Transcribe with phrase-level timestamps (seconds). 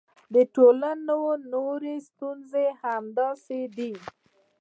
[0.33, 1.19] د ټولنو
[1.53, 3.93] نورې ستونزې هم همداسې دي.